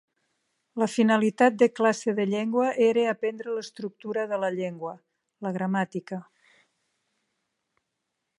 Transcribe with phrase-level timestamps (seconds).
[0.83, 4.95] La finalitat de classe de llengua era aprendre l'estructura de la llengua:
[5.49, 6.23] la gramàtica.